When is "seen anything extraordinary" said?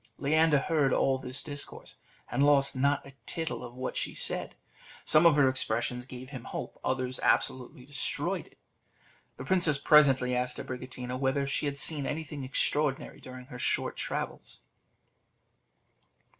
11.77-13.21